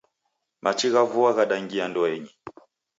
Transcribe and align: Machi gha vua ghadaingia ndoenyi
Machi 0.63 0.87
gha 0.93 1.03
vua 1.11 1.31
ghadaingia 1.37 1.85
ndoenyi 1.89 2.31